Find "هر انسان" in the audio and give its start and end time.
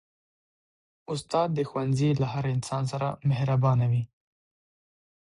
2.33-2.83